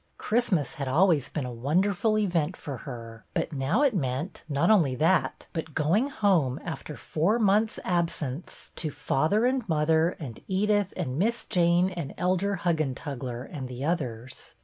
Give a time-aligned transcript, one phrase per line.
[0.17, 4.95] Christmas had always been a wonderful event for her, but now it meant not only
[4.95, 11.19] that, but going home, after four months' absence, to father and mother and Edith and
[11.19, 14.55] Miss Jane and Elder Huggentug ler, and the others.